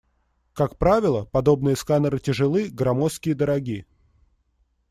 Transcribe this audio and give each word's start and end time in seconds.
Как 0.53 0.77
правило, 0.79 1.25
подобные 1.25 1.75
сканеры 1.75 2.17
тяжелы, 2.17 2.69
громоздки 2.71 3.29
и 3.29 3.33
дороги. 3.35 3.85